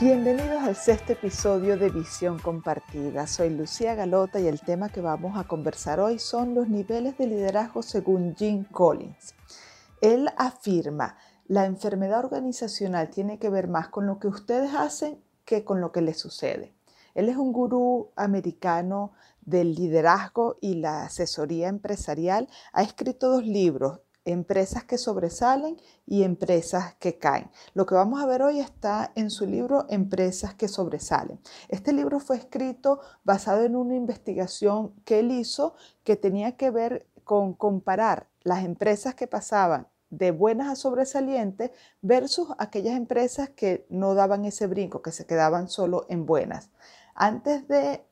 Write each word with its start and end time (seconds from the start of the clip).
Bienvenidos 0.00 0.62
al 0.62 0.76
sexto 0.76 1.14
episodio 1.14 1.76
de 1.76 1.90
Visión 1.90 2.38
Compartida. 2.38 3.26
Soy 3.26 3.50
Lucía 3.50 3.96
Galota 3.96 4.38
y 4.38 4.46
el 4.46 4.60
tema 4.60 4.90
que 4.90 5.00
vamos 5.00 5.36
a 5.36 5.42
conversar 5.42 5.98
hoy 5.98 6.20
son 6.20 6.54
los 6.54 6.68
niveles 6.68 7.18
de 7.18 7.26
liderazgo 7.26 7.82
según 7.82 8.36
Jim 8.36 8.62
Collins. 8.70 9.34
Él 10.00 10.30
afirma, 10.36 11.18
la 11.48 11.66
enfermedad 11.66 12.24
organizacional 12.24 13.10
tiene 13.10 13.40
que 13.40 13.50
ver 13.50 13.66
más 13.66 13.88
con 13.88 14.06
lo 14.06 14.20
que 14.20 14.28
ustedes 14.28 14.72
hacen 14.72 15.20
que 15.44 15.64
con 15.64 15.80
lo 15.80 15.90
que 15.90 16.00
les 16.00 16.16
sucede. 16.16 16.72
Él 17.16 17.28
es 17.28 17.36
un 17.36 17.52
gurú 17.52 18.12
americano 18.14 19.14
del 19.40 19.74
liderazgo 19.74 20.58
y 20.60 20.74
la 20.74 21.02
asesoría 21.06 21.66
empresarial. 21.66 22.48
Ha 22.72 22.84
escrito 22.84 23.30
dos 23.30 23.44
libros, 23.44 23.98
empresas 24.32 24.84
que 24.84 24.98
sobresalen 24.98 25.80
y 26.06 26.22
empresas 26.22 26.94
que 26.96 27.18
caen. 27.18 27.50
Lo 27.74 27.86
que 27.86 27.94
vamos 27.94 28.20
a 28.20 28.26
ver 28.26 28.42
hoy 28.42 28.60
está 28.60 29.12
en 29.14 29.30
su 29.30 29.46
libro 29.46 29.86
Empresas 29.88 30.54
que 30.54 30.68
sobresalen. 30.68 31.40
Este 31.68 31.92
libro 31.92 32.20
fue 32.20 32.36
escrito 32.36 33.00
basado 33.24 33.64
en 33.64 33.76
una 33.76 33.94
investigación 33.96 34.92
que 35.04 35.20
él 35.20 35.30
hizo 35.30 35.74
que 36.04 36.16
tenía 36.16 36.56
que 36.56 36.70
ver 36.70 37.06
con 37.24 37.54
comparar 37.54 38.28
las 38.42 38.64
empresas 38.64 39.14
que 39.14 39.26
pasaban 39.26 39.88
de 40.10 40.30
buenas 40.30 40.68
a 40.68 40.76
sobresalientes 40.76 41.70
versus 42.00 42.48
aquellas 42.58 42.96
empresas 42.96 43.50
que 43.50 43.86
no 43.90 44.14
daban 44.14 44.44
ese 44.44 44.66
brinco, 44.66 45.02
que 45.02 45.12
se 45.12 45.26
quedaban 45.26 45.68
solo 45.68 46.06
en 46.08 46.24
buenas. 46.24 46.70
Antes 47.14 47.68
de 47.68 48.04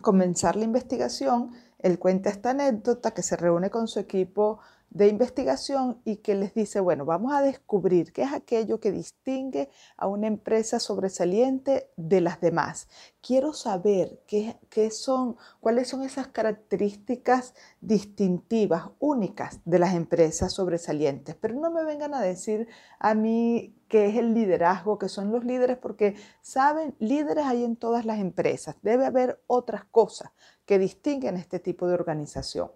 comenzar 0.00 0.56
la 0.56 0.64
investigación, 0.64 1.52
él 1.78 1.98
cuenta 1.98 2.30
esta 2.30 2.50
anécdota 2.50 3.12
que 3.12 3.22
se 3.22 3.36
reúne 3.36 3.70
con 3.70 3.88
su 3.88 3.98
equipo 3.98 4.60
de 4.92 5.08
investigación 5.08 6.02
y 6.04 6.16
que 6.16 6.34
les 6.34 6.52
dice, 6.54 6.78
bueno, 6.78 7.06
vamos 7.06 7.32
a 7.32 7.40
descubrir 7.40 8.12
qué 8.12 8.22
es 8.22 8.32
aquello 8.32 8.78
que 8.78 8.92
distingue 8.92 9.70
a 9.96 10.06
una 10.06 10.26
empresa 10.26 10.78
sobresaliente 10.80 11.88
de 11.96 12.20
las 12.20 12.40
demás. 12.40 12.88
Quiero 13.22 13.54
saber 13.54 14.20
qué, 14.26 14.58
qué 14.68 14.90
son, 14.90 15.36
cuáles 15.60 15.88
son 15.88 16.02
esas 16.02 16.28
características 16.28 17.54
distintivas, 17.80 18.90
únicas 18.98 19.60
de 19.64 19.78
las 19.78 19.94
empresas 19.94 20.52
sobresalientes. 20.52 21.36
Pero 21.36 21.54
no 21.54 21.70
me 21.70 21.84
vengan 21.84 22.12
a 22.12 22.20
decir 22.20 22.68
a 22.98 23.14
mí 23.14 23.74
qué 23.92 24.06
es 24.06 24.16
el 24.16 24.32
liderazgo, 24.32 24.98
que 24.98 25.10
son 25.10 25.30
los 25.30 25.44
líderes, 25.44 25.76
porque 25.76 26.14
saben, 26.40 26.96
líderes 26.98 27.44
hay 27.44 27.62
en 27.62 27.76
todas 27.76 28.06
las 28.06 28.20
empresas. 28.20 28.74
Debe 28.80 29.04
haber 29.04 29.42
otras 29.46 29.84
cosas 29.84 30.30
que 30.64 30.78
distinguen 30.78 31.36
este 31.36 31.58
tipo 31.58 31.86
de 31.86 31.92
organización. 31.92 32.70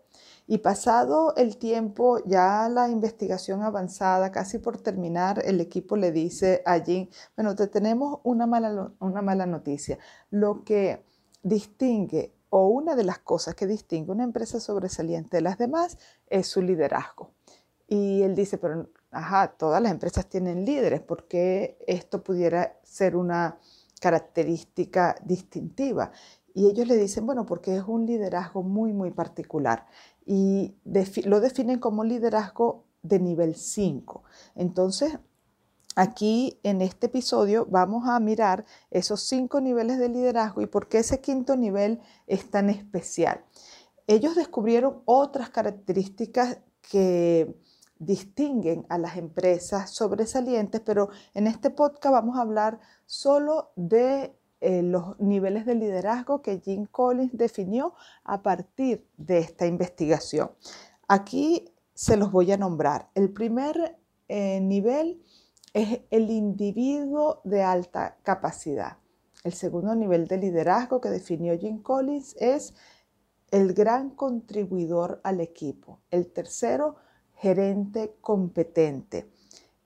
Y 0.47 0.59
pasado 0.59 1.34
el 1.37 1.56
tiempo, 1.56 2.22
ya 2.27 2.69
la 2.69 2.91
investigación 2.91 3.62
avanzada, 3.62 4.31
casi 4.31 4.59
por 4.59 4.77
terminar, 4.77 5.41
el 5.47 5.59
equipo 5.62 5.97
le 5.97 6.12
dice 6.12 6.62
a 6.67 6.81
Jim, 6.81 7.09
bueno, 7.34 7.55
te 7.55 7.67
tenemos 7.67 8.20
una 8.22 8.47
mala, 8.47 8.92
una 9.00 9.22
mala 9.22 9.47
noticia. 9.47 9.98
Lo 10.28 10.64
que 10.64 11.03
distingue 11.43 12.34
o 12.50 12.69
una 12.69 12.94
de 12.94 13.04
las 13.04 13.21
cosas 13.21 13.54
que 13.54 13.66
distingue 13.66 14.12
una 14.12 14.25
empresa 14.25 14.60
sobresaliente 14.60 15.38
de 15.38 15.41
las 15.41 15.56
demás 15.56 15.97
es 16.28 16.47
su 16.47 16.60
liderazgo. 16.60 17.31
Y 17.88 18.21
él 18.21 18.34
dice, 18.34 18.59
pero, 18.59 18.91
ajá, 19.11 19.55
todas 19.56 19.83
las 19.83 19.93
empresas 19.93 20.28
tienen 20.28 20.65
líderes, 20.65 21.00
¿por 21.00 21.27
qué 21.27 21.78
esto 21.87 22.22
pudiera 22.22 22.78
ser 22.83 23.17
una 23.17 23.59
característica 24.00 25.17
distintiva? 25.25 26.11
Y 26.55 26.67
ellos 26.67 26.87
le 26.87 26.97
dicen, 26.97 27.27
bueno, 27.27 27.45
porque 27.45 27.77
es 27.77 27.84
un 27.87 28.06
liderazgo 28.06 28.62
muy, 28.62 28.93
muy 28.93 29.11
particular 29.11 29.87
y 30.25 30.75
lo 31.25 31.41
definen 31.41 31.78
como 31.78 32.03
liderazgo 32.03 32.84
de 33.03 33.21
nivel 33.21 33.55
5. 33.55 34.25
Entonces, 34.55 35.19
aquí 35.97 36.59
en 36.62 36.83
este 36.83 37.06
episodio 37.06 37.66
vamos 37.71 38.09
a 38.09 38.21
mirar 38.21 38.65
esos 38.91 39.22
cinco 39.22 39.61
niveles 39.61 39.99
de 39.99 40.09
liderazgo 40.09 40.61
y 40.61 40.66
por 40.66 40.89
qué 40.89 40.99
ese 40.99 41.21
quinto 41.21 41.56
nivel 41.56 42.00
es 42.27 42.50
tan 42.50 42.71
especial. 42.71 43.45
Ellos 44.06 44.37
descubrieron 44.37 45.03
otras 45.05 45.50
características 45.50 46.59
que 46.81 47.56
distinguen 47.99 48.87
a 48.89 48.99
las 48.99 49.17
empresas 49.17 49.91
sobresalientes, 49.91 50.81
pero 50.81 51.11
en 51.34 51.47
este 51.47 51.71
podcast 51.71 52.12
vamos 52.12 52.37
a 52.37 52.43
hablar 52.43 52.81
solo 53.07 53.73
de 53.77 54.37
eh, 54.61 54.83
los 54.83 55.19
niveles 55.21 55.67
de 55.67 55.75
liderazgo 55.75 56.43
que 56.43 56.61
Jim 56.61 56.87
Collins 56.87 57.37
definió 57.37 57.95
a 58.25 58.43
partir 58.43 59.07
de 59.17 59.39
esta 59.39 59.67
investigación. 59.67 60.51
Aquí 61.09 61.73
se 61.95 62.17
los 62.17 62.33
voy 62.33 62.53
a 62.53 62.57
nombrar. 62.57 63.11
El 63.15 63.33
primer 63.33 63.99
eh, 64.28 64.61
nivel 64.61 65.23
es 65.73 66.01
el 66.11 66.31
individuo 66.31 67.41
de 67.45 67.63
alta 67.63 68.17
capacidad. 68.23 68.99
El 69.45 69.53
segundo 69.53 69.95
nivel 69.95 70.27
de 70.27 70.39
liderazgo 70.39 71.01
que 71.01 71.11
definió 71.11 71.57
Jim 71.59 71.83
Collins 71.83 72.34
es 72.41 72.75
el 73.51 73.75
gran 73.75 74.11
contribuidor 74.11 75.21
al 75.23 75.41
equipo. 75.41 76.01
El 76.11 76.33
tercero, 76.33 76.97
gerente 77.36 78.16
competente. 78.20 79.30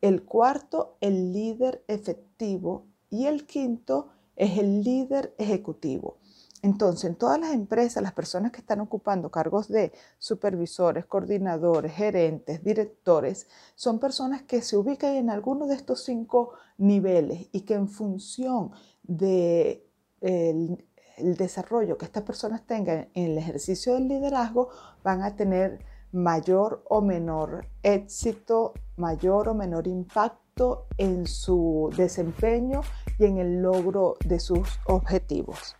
El 0.00 0.24
cuarto, 0.24 0.96
el 1.00 1.32
líder 1.32 1.84
efectivo. 1.88 2.86
Y 3.10 3.26
el 3.26 3.46
quinto, 3.46 4.08
es 4.36 4.58
el 4.58 4.82
líder 4.82 5.34
ejecutivo. 5.36 6.16
Entonces, 6.62 7.10
en 7.10 7.16
todas 7.16 7.40
las 7.40 7.52
empresas, 7.52 8.02
las 8.02 8.12
personas 8.12 8.52
que 8.52 8.60
están 8.60 8.80
ocupando 8.80 9.30
cargos 9.30 9.68
de 9.68 9.92
supervisores, 10.18 11.06
coordinadores, 11.06 11.92
gerentes, 11.92 12.62
directores, 12.62 13.48
son 13.74 13.98
personas 13.98 14.42
que 14.42 14.62
se 14.62 14.76
ubican 14.76 15.14
en 15.16 15.30
alguno 15.30 15.66
de 15.66 15.74
estos 15.74 16.04
cinco 16.04 16.52
niveles 16.78 17.48
y 17.52 17.62
que 17.62 17.74
en 17.74 17.88
función 17.88 18.72
del 19.02 19.82
de 20.20 20.86
el 21.16 21.36
desarrollo 21.36 21.98
que 21.98 22.06
estas 22.06 22.22
personas 22.22 22.66
tengan 22.66 23.08
en 23.14 23.32
el 23.32 23.38
ejercicio 23.38 23.94
del 23.94 24.08
liderazgo, 24.08 24.70
van 25.02 25.22
a 25.22 25.36
tener 25.36 25.84
mayor 26.12 26.82
o 26.88 27.00
menor 27.00 27.66
éxito, 27.82 28.74
mayor 28.96 29.48
o 29.48 29.54
menor 29.54 29.86
impacto 29.86 30.86
en 30.98 31.26
su 31.26 31.90
desempeño 31.96 32.82
y 33.18 33.24
en 33.26 33.38
el 33.38 33.62
logro 33.62 34.16
de 34.24 34.40
sus 34.40 34.78
objetivos. 34.86 35.76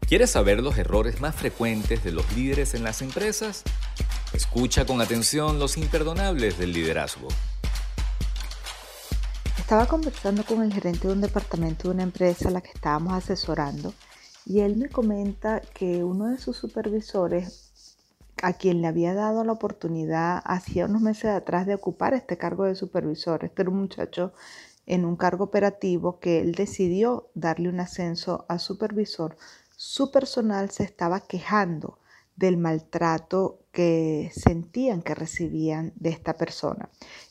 ¿Quieres 0.00 0.30
saber 0.30 0.62
los 0.62 0.78
errores 0.78 1.20
más 1.20 1.34
frecuentes 1.34 2.02
de 2.02 2.12
los 2.12 2.34
líderes 2.34 2.74
en 2.74 2.82
las 2.82 3.02
empresas? 3.02 3.62
Escucha 4.32 4.86
con 4.86 5.00
atención 5.00 5.58
los 5.58 5.76
imperdonables 5.76 6.58
del 6.58 6.72
liderazgo. 6.72 7.28
Estaba 9.58 9.86
conversando 9.86 10.44
con 10.44 10.62
el 10.62 10.72
gerente 10.72 11.08
de 11.08 11.12
un 11.12 11.20
departamento 11.20 11.88
de 11.88 11.94
una 11.94 12.04
empresa 12.04 12.48
a 12.48 12.52
la 12.52 12.62
que 12.62 12.70
estábamos 12.70 13.12
asesorando 13.12 13.92
y 14.46 14.60
él 14.60 14.76
me 14.76 14.88
comenta 14.88 15.60
que 15.60 16.02
uno 16.02 16.28
de 16.28 16.38
sus 16.38 16.56
supervisores, 16.56 17.67
a 18.42 18.52
quien 18.54 18.80
le 18.80 18.88
había 18.88 19.14
dado 19.14 19.44
la 19.44 19.52
oportunidad 19.52 20.40
hacía 20.44 20.86
unos 20.86 21.02
meses 21.02 21.30
atrás 21.30 21.66
de 21.66 21.74
ocupar 21.74 22.14
este 22.14 22.36
cargo 22.36 22.64
de 22.64 22.74
supervisor, 22.74 23.44
este 23.44 23.62
era 23.62 23.70
un 23.70 23.78
muchacho 23.78 24.32
en 24.86 25.04
un 25.04 25.16
cargo 25.16 25.44
operativo 25.44 26.18
que 26.18 26.40
él 26.40 26.54
decidió 26.54 27.30
darle 27.34 27.68
un 27.68 27.80
ascenso 27.80 28.46
a 28.48 28.58
supervisor, 28.58 29.36
su 29.76 30.10
personal 30.10 30.70
se 30.70 30.82
estaba 30.82 31.20
quejando 31.20 31.98
del 32.34 32.56
maltrato 32.56 33.60
que 33.72 34.30
sentían 34.34 35.02
que 35.02 35.14
recibían 35.14 35.92
de 35.96 36.10
esta 36.10 36.34
persona. 36.34 36.88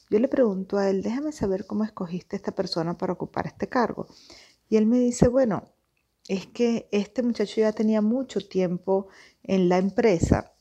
Yo 0.10 0.20
le 0.20 0.28
pregunto 0.28 0.78
a 0.78 0.90
él, 0.90 1.02
déjame 1.02 1.31
saber 1.31 1.66
cómo 1.66 1.84
escogiste 1.84 2.36
esta 2.36 2.54
persona 2.54 2.98
para 2.98 3.14
ocupar 3.14 3.48
este 3.48 3.68
cargo. 3.68 4.08
Y 4.70 4.78
él 4.78 4.86
me 4.86 5.00
dice, 5.00 5.28
bueno, 5.28 5.64
es 6.28 6.46
que 6.48 6.90
este 6.92 7.24
muchacho 7.24 7.62
ya 7.62 7.72
tenía 7.72 8.02
mucho 8.02 8.40
tiempo 8.48 9.08
en 9.44 9.70
la 9.70 9.78
empresa. 9.78 10.54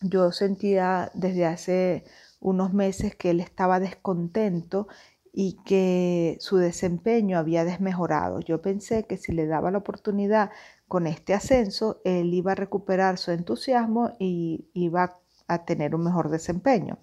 Yo 0.00 0.32
sentía 0.32 1.10
desde 1.14 1.44
hace 1.46 2.04
unos 2.40 2.72
meses 2.72 3.14
que 3.16 3.30
él 3.30 3.40
estaba 3.40 3.80
descontento 3.80 4.88
y 5.32 5.58
que 5.64 6.38
su 6.40 6.56
desempeño 6.56 7.38
había 7.38 7.64
desmejorado. 7.64 8.40
Yo 8.40 8.62
pensé 8.62 9.04
que 9.04 9.16
si 9.16 9.32
le 9.32 9.46
daba 9.46 9.70
la 9.70 9.78
oportunidad 9.78 10.50
con 10.88 11.06
este 11.06 11.34
ascenso, 11.34 12.00
él 12.04 12.32
iba 12.34 12.52
a 12.52 12.56
recuperar 12.56 13.18
su 13.18 13.30
entusiasmo 13.30 14.16
y 14.18 14.68
iba 14.74 15.18
a 15.46 15.64
tener 15.64 15.94
un 15.94 16.04
mejor 16.04 16.30
desempeño. 16.30 16.98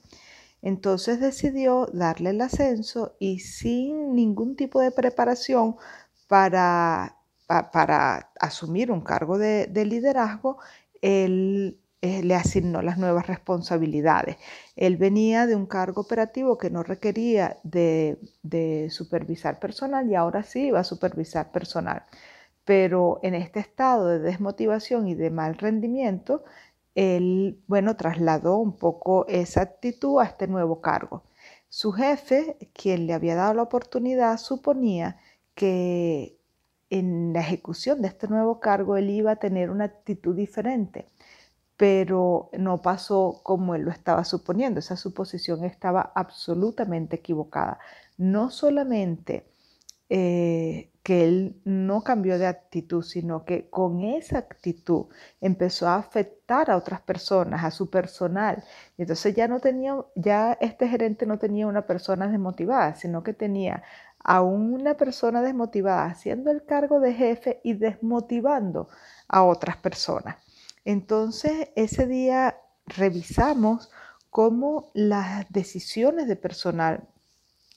Entonces 0.61 1.19
decidió 1.19 1.87
darle 1.93 2.31
el 2.31 2.41
ascenso 2.41 3.15
y 3.19 3.39
sin 3.39 4.15
ningún 4.15 4.55
tipo 4.55 4.81
de 4.81 4.91
preparación 4.91 5.75
para 6.27 7.17
para 7.47 8.31
asumir 8.39 8.91
un 8.91 9.01
cargo 9.01 9.37
de, 9.37 9.67
liderazgo, 9.85 10.57
él 11.01 11.79
eh, 12.01 12.21
le 12.23 12.35
asignó 12.35 12.81
las 12.83 12.99
nuevas 12.99 13.25
responsabilidades. 13.27 14.37
Él 14.75 14.97
venía 14.97 15.47
de 15.47 15.55
un 15.55 15.65
cargo 15.65 16.01
operativo 16.01 16.57
que 16.57 16.69
no 16.69 16.83
requería 16.83 17.57
de, 17.63 18.19
supervisar 18.91 19.59
personal 19.59 20.09
y 20.09 20.15
ahora 20.15 20.43
sí 20.43 20.67
iba 20.67 20.79
a 20.79 20.83
supervisar 20.83 21.51
personal. 21.51 22.03
Pero 22.65 23.19
en 23.23 23.33
este 23.35 23.59
estado 23.59 24.07
de 24.07 24.19
desmotivación 24.19 25.07
y 25.07 25.15
de 25.15 25.31
mal 25.31 25.57
rendimiento, 25.57 26.43
él, 26.95 27.61
bueno, 27.67 27.95
trasladó 27.97 28.57
un 28.57 28.77
poco 28.77 29.25
esa 29.27 29.61
actitud 29.61 30.19
a 30.21 30.25
este 30.25 30.47
nuevo 30.47 30.81
cargo. 30.81 31.23
Su 31.69 31.91
jefe, 31.93 32.57
quien 32.73 33.07
le 33.07 33.13
había 33.13 33.35
dado 33.35 33.53
la 33.55 33.63
oportunidad, 33.63 34.37
suponía 34.37 35.17
que 35.55 36.37
en 36.89 37.33
la 37.33 37.41
ejecución 37.41 38.01
de 38.01 38.07
este 38.09 38.27
nuevo 38.27 38.59
cargo 38.59 38.97
él 38.97 39.09
iba 39.09 39.31
a 39.31 39.35
tener 39.37 39.69
una 39.69 39.85
actitud 39.85 40.35
diferente, 40.35 41.07
pero 41.77 42.49
no 42.53 42.81
pasó 42.81 43.41
como 43.43 43.75
él 43.75 43.83
lo 43.83 43.91
estaba 43.91 44.23
suponiendo. 44.25 44.79
Esa 44.79 44.97
suposición 44.97 45.63
estaba 45.63 46.11
absolutamente 46.15 47.17
equivocada. 47.17 47.79
No 48.17 48.49
solamente 48.51 49.47
eh, 50.09 50.91
que 51.03 51.25
él 51.25 51.61
no 51.65 52.03
cambió 52.03 52.37
de 52.39 52.47
actitud, 52.47 53.03
sino 53.03 53.45
que 53.45 53.69
con 53.69 54.01
esa 54.03 54.39
actitud 54.39 55.05
empezó 55.41 55.87
a 55.87 55.97
afectar 55.97 56.69
a 56.69 56.77
otras 56.77 57.01
personas, 57.01 57.63
a 57.63 57.71
su 57.71 57.89
personal. 57.89 58.63
Y 58.97 59.03
entonces 59.03 59.35
ya 59.35 59.47
no 59.47 59.59
tenía, 59.59 59.95
ya 60.15 60.57
este 60.59 60.87
gerente 60.87 61.25
no 61.25 61.37
tenía 61.39 61.67
una 61.67 61.87
persona 61.87 62.27
desmotivada, 62.27 62.95
sino 62.95 63.23
que 63.23 63.33
tenía 63.33 63.83
a 64.19 64.41
una 64.41 64.95
persona 64.95 65.41
desmotivada 65.41 66.05
haciendo 66.05 66.51
el 66.51 66.65
cargo 66.65 66.99
de 66.99 67.13
jefe 67.13 67.61
y 67.63 67.73
desmotivando 67.73 68.89
a 69.29 69.43
otras 69.43 69.77
personas. 69.77 70.46
Entonces 70.87 71.67
ese 71.75 72.07
día 72.07 72.61
revisamos 72.85 73.91
cómo 74.29 74.89
las 74.93 75.45
decisiones 75.51 76.29
de 76.29 76.37
personal 76.37 77.09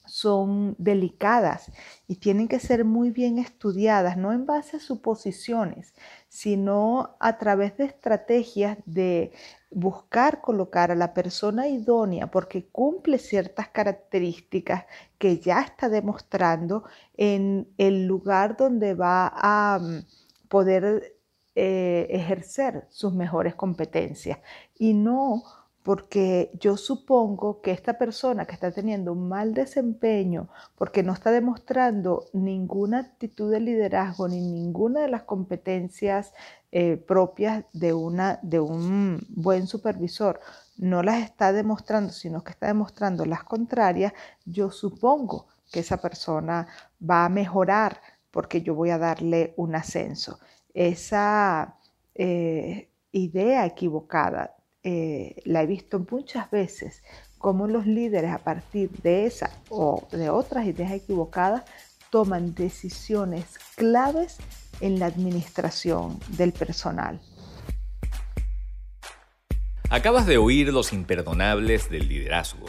son 0.05 0.75
delicadas 0.77 1.73
y 2.07 2.15
tienen 2.15 2.47
que 2.47 2.61
ser 2.61 2.85
muy 2.85 3.11
bien 3.11 3.37
estudiadas, 3.37 4.15
no 4.15 4.31
en 4.31 4.45
base 4.45 4.77
a 4.77 4.79
suposiciones, 4.79 5.93
sino 6.29 7.17
a 7.19 7.37
través 7.37 7.75
de 7.75 7.83
estrategias 7.83 8.77
de 8.85 9.33
buscar 9.71 10.39
colocar 10.39 10.89
a 10.89 10.95
la 10.95 11.13
persona 11.13 11.67
idónea 11.67 12.31
porque 12.31 12.67
cumple 12.67 13.17
ciertas 13.17 13.67
características 13.67 14.85
que 15.17 15.37
ya 15.39 15.59
está 15.59 15.89
demostrando 15.89 16.85
en 17.17 17.67
el 17.77 18.05
lugar 18.05 18.55
donde 18.55 18.93
va 18.93 19.33
a 19.35 19.79
mm, 19.79 20.05
poder 20.47 21.20
eh, 21.55 22.07
ejercer 22.09 22.87
sus 22.89 23.13
mejores 23.13 23.55
competencias 23.55 24.39
y 24.77 24.93
no 24.93 25.43
porque 25.83 26.51
yo 26.59 26.77
supongo 26.77 27.61
que 27.61 27.71
esta 27.71 27.97
persona 27.97 28.45
que 28.45 28.53
está 28.53 28.71
teniendo 28.71 29.13
un 29.13 29.27
mal 29.27 29.53
desempeño, 29.53 30.47
porque 30.75 31.01
no 31.01 31.13
está 31.13 31.31
demostrando 31.31 32.25
ninguna 32.33 32.99
actitud 32.99 33.51
de 33.51 33.59
liderazgo 33.59 34.27
ni 34.27 34.41
ninguna 34.41 35.01
de 35.01 35.07
las 35.09 35.23
competencias 35.23 36.33
eh, 36.71 36.97
propias 36.97 37.65
de, 37.73 37.93
una, 37.93 38.39
de 38.43 38.59
un 38.59 39.25
buen 39.29 39.65
supervisor, 39.65 40.39
no 40.77 41.01
las 41.01 41.23
está 41.23 41.51
demostrando, 41.51 42.13
sino 42.13 42.43
que 42.43 42.51
está 42.51 42.67
demostrando 42.67 43.25
las 43.25 43.43
contrarias, 43.43 44.13
yo 44.45 44.69
supongo 44.69 45.47
que 45.71 45.79
esa 45.79 45.97
persona 45.97 46.67
va 47.01 47.25
a 47.25 47.29
mejorar 47.29 48.01
porque 48.29 48.61
yo 48.61 48.75
voy 48.75 48.91
a 48.91 48.97
darle 48.97 49.53
un 49.57 49.75
ascenso. 49.75 50.39
Esa 50.73 51.77
eh, 52.15 52.89
idea 53.11 53.65
equivocada 53.65 54.55
eh, 54.83 55.41
la 55.45 55.63
he 55.63 55.65
visto 55.65 56.05
muchas 56.09 56.49
veces, 56.49 57.03
como 57.37 57.67
los 57.67 57.85
líderes 57.85 58.31
a 58.31 58.39
partir 58.39 58.89
de 59.01 59.25
esa 59.25 59.51
o 59.69 60.07
de 60.11 60.29
otras 60.29 60.65
ideas 60.65 60.91
equivocadas 60.91 61.63
toman 62.09 62.53
decisiones 62.53 63.57
claves 63.75 64.37
en 64.81 64.99
la 64.99 65.05
administración 65.07 66.19
del 66.29 66.51
personal. 66.51 67.19
Acabas 69.89 70.25
de 70.25 70.37
oír 70.37 70.71
los 70.71 70.93
imperdonables 70.93 71.89
del 71.89 72.07
liderazgo. 72.07 72.65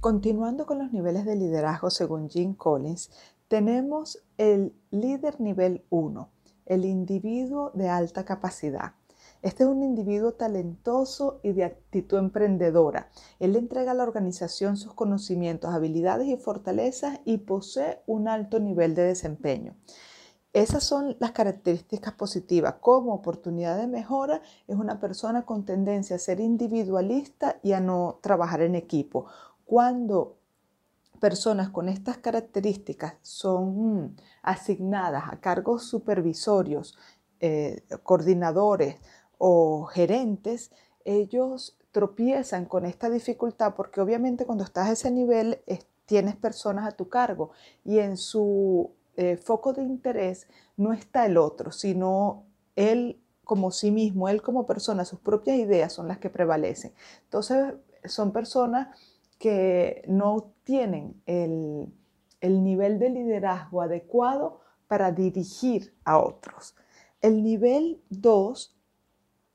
Continuando 0.00 0.66
con 0.66 0.78
los 0.78 0.92
niveles 0.92 1.24
de 1.24 1.36
liderazgo 1.36 1.90
según 1.90 2.28
Jim 2.28 2.54
Collins, 2.54 3.10
tenemos 3.52 4.24
el 4.38 4.74
líder 4.90 5.38
nivel 5.38 5.84
1, 5.90 6.30
el 6.64 6.86
individuo 6.86 7.70
de 7.74 7.90
alta 7.90 8.24
capacidad. 8.24 8.94
Este 9.42 9.64
es 9.64 9.68
un 9.68 9.82
individuo 9.82 10.32
talentoso 10.32 11.38
y 11.42 11.52
de 11.52 11.64
actitud 11.64 12.16
emprendedora. 12.16 13.10
Él 13.40 13.54
entrega 13.56 13.90
a 13.90 13.94
la 13.94 14.04
organización 14.04 14.78
sus 14.78 14.94
conocimientos, 14.94 15.74
habilidades 15.74 16.28
y 16.28 16.38
fortalezas 16.38 17.20
y 17.26 17.36
posee 17.36 18.00
un 18.06 18.26
alto 18.26 18.58
nivel 18.58 18.94
de 18.94 19.02
desempeño. 19.02 19.76
Esas 20.54 20.82
son 20.82 21.18
las 21.20 21.32
características 21.32 22.14
positivas. 22.14 22.76
Como 22.80 23.12
oportunidad 23.12 23.76
de 23.76 23.86
mejora 23.86 24.40
es 24.66 24.76
una 24.76 24.98
persona 24.98 25.44
con 25.44 25.66
tendencia 25.66 26.16
a 26.16 26.18
ser 26.18 26.40
individualista 26.40 27.58
y 27.62 27.72
a 27.72 27.80
no 27.80 28.18
trabajar 28.22 28.62
en 28.62 28.76
equipo. 28.76 29.26
Cuando 29.66 30.38
personas 31.22 31.68
con 31.70 31.88
estas 31.88 32.18
características 32.18 33.14
son 33.22 34.16
asignadas 34.42 35.22
a 35.30 35.38
cargos 35.38 35.84
supervisorios, 35.84 36.98
eh, 37.38 37.84
coordinadores 38.02 38.96
o 39.38 39.84
gerentes, 39.84 40.72
ellos 41.04 41.78
tropiezan 41.92 42.64
con 42.64 42.86
esta 42.86 43.08
dificultad 43.08 43.74
porque 43.76 44.00
obviamente 44.00 44.46
cuando 44.46 44.64
estás 44.64 44.88
a 44.88 44.92
ese 44.94 45.12
nivel 45.12 45.60
tienes 46.06 46.34
personas 46.34 46.88
a 46.88 46.96
tu 46.96 47.08
cargo 47.08 47.52
y 47.84 48.00
en 48.00 48.16
su 48.16 48.90
eh, 49.14 49.36
foco 49.36 49.72
de 49.72 49.84
interés 49.84 50.48
no 50.76 50.92
está 50.92 51.24
el 51.24 51.36
otro, 51.36 51.70
sino 51.70 52.46
él 52.74 53.22
como 53.44 53.70
sí 53.70 53.92
mismo, 53.92 54.28
él 54.28 54.42
como 54.42 54.66
persona, 54.66 55.04
sus 55.04 55.20
propias 55.20 55.56
ideas 55.56 55.92
son 55.92 56.08
las 56.08 56.18
que 56.18 56.30
prevalecen. 56.30 56.92
Entonces 57.22 57.74
son 58.06 58.32
personas 58.32 58.88
que 59.42 60.04
no 60.06 60.54
tienen 60.62 61.20
el, 61.26 61.92
el 62.40 62.62
nivel 62.62 63.00
de 63.00 63.10
liderazgo 63.10 63.82
adecuado 63.82 64.60
para 64.86 65.10
dirigir 65.10 65.96
a 66.04 66.18
otros. 66.20 66.76
El 67.20 67.42
nivel 67.42 68.00
2 68.10 68.78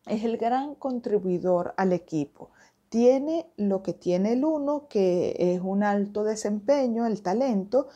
es 0.08 0.26
el 0.26 0.36
gran 0.36 0.76
contribuidor 0.76 1.74
al 1.78 1.94
equipo. 1.94 2.52
Tiene 2.90 3.50
lo 3.56 3.82
que 3.82 3.94
tiene 3.94 4.34
el 4.34 4.44
uno, 4.44 4.90
que 4.90 5.38
es 5.40 5.62
un 5.62 5.84
alto 5.84 6.26
desempeño, 6.26 7.06
el 7.06 7.22
talento, 7.22 7.88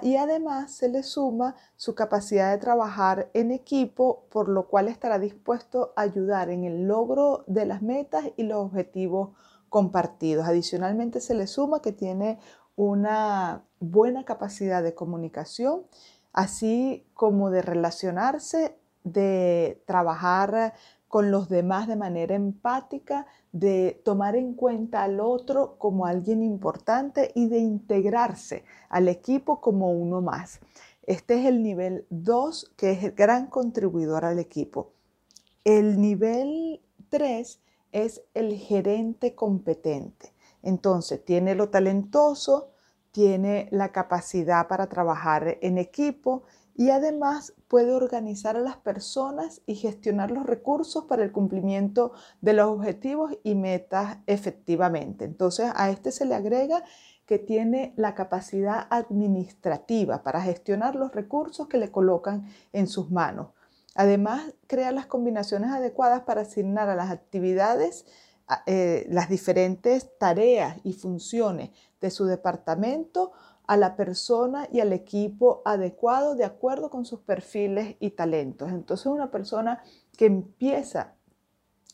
y 0.00 0.16
además 0.16 0.72
se 0.72 0.88
le 0.88 1.02
suma 1.02 1.56
su 1.76 1.94
capacidad 1.94 2.52
de 2.52 2.58
trabajar 2.58 3.28
en 3.34 3.50
equipo, 3.50 4.24
por 4.30 4.48
lo 4.48 4.66
cual 4.68 4.88
estará 4.88 5.18
dispuesto 5.18 5.92
a 5.94 6.02
ayudar 6.02 6.48
en 6.48 6.64
el 6.64 6.88
logro 6.88 7.44
de 7.48 7.66
las 7.66 7.82
metas 7.82 8.24
y 8.38 8.44
los 8.44 8.64
objetivos 8.64 9.32
compartidos. 9.74 10.46
Adicionalmente 10.46 11.20
se 11.20 11.34
le 11.34 11.48
suma 11.48 11.82
que 11.82 11.90
tiene 11.90 12.38
una 12.76 13.64
buena 13.80 14.24
capacidad 14.24 14.84
de 14.84 14.94
comunicación, 14.94 15.82
así 16.32 17.08
como 17.12 17.50
de 17.50 17.60
relacionarse, 17.60 18.78
de 19.02 19.82
trabajar 19.84 20.74
con 21.08 21.32
los 21.32 21.48
demás 21.48 21.88
de 21.88 21.96
manera 21.96 22.36
empática, 22.36 23.26
de 23.50 24.00
tomar 24.04 24.36
en 24.36 24.54
cuenta 24.54 25.02
al 25.02 25.18
otro 25.18 25.76
como 25.76 26.06
alguien 26.06 26.44
importante 26.44 27.32
y 27.34 27.48
de 27.48 27.58
integrarse 27.58 28.64
al 28.88 29.08
equipo 29.08 29.60
como 29.60 29.90
uno 29.90 30.20
más. 30.20 30.60
Este 31.02 31.40
es 31.40 31.46
el 31.46 31.64
nivel 31.64 32.06
2, 32.10 32.74
que 32.76 32.92
es 32.92 33.02
el 33.02 33.10
gran 33.10 33.48
contribuidor 33.48 34.24
al 34.24 34.38
equipo. 34.38 34.92
El 35.64 36.00
nivel 36.00 36.80
3 37.08 37.58
es 37.94 38.22
el 38.34 38.56
gerente 38.56 39.36
competente. 39.36 40.34
Entonces, 40.62 41.24
tiene 41.24 41.54
lo 41.54 41.70
talentoso, 41.70 42.72
tiene 43.12 43.68
la 43.70 43.92
capacidad 43.92 44.66
para 44.66 44.88
trabajar 44.88 45.58
en 45.62 45.78
equipo 45.78 46.42
y 46.74 46.90
además 46.90 47.54
puede 47.68 47.92
organizar 47.92 48.56
a 48.56 48.60
las 48.60 48.76
personas 48.76 49.62
y 49.64 49.76
gestionar 49.76 50.32
los 50.32 50.44
recursos 50.44 51.04
para 51.04 51.22
el 51.22 51.30
cumplimiento 51.30 52.12
de 52.40 52.54
los 52.54 52.66
objetivos 52.66 53.38
y 53.44 53.54
metas 53.54 54.18
efectivamente. 54.26 55.24
Entonces 55.24 55.70
a 55.76 55.90
este 55.90 56.10
se 56.10 56.24
le 56.24 56.34
agrega 56.34 56.82
que 57.26 57.38
tiene 57.38 57.94
la 57.96 58.16
capacidad 58.16 58.88
administrativa 58.90 60.24
para 60.24 60.42
gestionar 60.42 60.96
los 60.96 61.14
recursos 61.14 61.68
que 61.68 61.78
le 61.78 61.92
colocan 61.92 62.48
en 62.72 62.88
sus 62.88 63.12
manos. 63.12 63.50
Además, 63.94 64.54
crea 64.66 64.90
las 64.92 65.06
combinaciones 65.06 65.70
adecuadas 65.70 66.22
para 66.22 66.42
asignar 66.42 66.88
a 66.88 66.96
las 66.96 67.10
actividades 67.10 68.06
eh, 68.66 69.06
las 69.08 69.30
diferentes 69.30 70.18
tareas 70.18 70.76
y 70.84 70.92
funciones 70.92 71.70
de 72.00 72.10
su 72.10 72.26
departamento 72.26 73.32
a 73.66 73.78
la 73.78 73.96
persona 73.96 74.68
y 74.70 74.80
al 74.80 74.92
equipo 74.92 75.62
adecuado 75.64 76.34
de 76.34 76.44
acuerdo 76.44 76.90
con 76.90 77.06
sus 77.06 77.20
perfiles 77.20 77.96
y 78.00 78.10
talentos. 78.10 78.70
Entonces 78.70 79.06
una 79.06 79.30
persona 79.30 79.82
que 80.18 80.26
empieza 80.26 81.14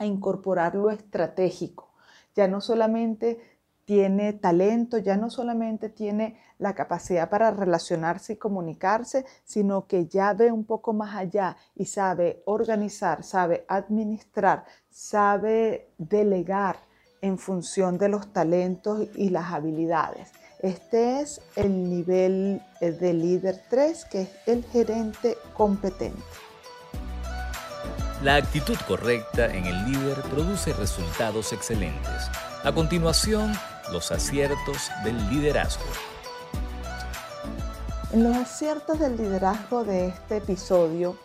a 0.01 0.07
incorporar 0.07 0.75
lo 0.75 0.91
estratégico, 0.91 1.93
ya 2.35 2.49
no 2.49 2.61
solamente 2.61 3.60
tiene 3.91 4.35
talento, 4.35 4.99
ya 4.99 5.17
no 5.17 5.31
solamente 5.31 5.89
tiene 5.89 6.39
la 6.59 6.77
capacidad 6.77 7.29
para 7.29 7.51
relacionarse 7.51 8.35
y 8.35 8.37
comunicarse, 8.37 9.27
sino 9.43 9.89
que 9.89 10.07
ya 10.07 10.33
ve 10.33 10.53
un 10.53 10.63
poco 10.63 10.93
más 10.93 11.17
allá 11.17 11.57
y 11.75 11.87
sabe 11.87 12.41
organizar, 12.45 13.25
sabe 13.25 13.65
administrar, 13.67 14.65
sabe 14.91 15.89
delegar 15.99 16.77
en 17.21 17.37
función 17.37 17.99
de 17.99 18.11
los 18.11 18.33
talentos 18.33 19.09
y 19.17 19.31
las 19.31 19.53
habilidades. 19.53 20.31
Este 20.61 21.21
es 21.21 21.41
el 21.57 21.91
nivel 21.91 22.63
eh, 22.81 22.93
de 22.93 23.13
líder 23.13 23.61
3, 23.69 24.05
que 24.05 24.21
es 24.21 24.31
el 24.47 24.65
gerente 24.67 25.37
competente. 25.57 26.23
La 28.23 28.37
actitud 28.37 28.77
correcta 28.87 29.47
en 29.47 29.65
el 29.65 29.91
líder 29.91 30.21
produce 30.31 30.75
resultados 30.75 31.53
excelentes. 31.53 32.31
A 32.63 32.73
continuación, 32.73 33.55
los 33.93 34.13
aciertos 34.13 34.91
del 35.05 35.17
liderazgo. 35.31 35.85
En 38.13 38.25
los 38.25 38.37
aciertos 38.37 38.99
del 38.99 39.17
liderazgo 39.17 39.85
de 39.85 40.09
este 40.09 40.39
episodio, 40.39 41.17